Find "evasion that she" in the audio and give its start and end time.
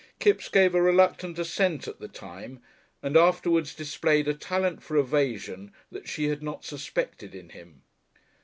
4.97-6.25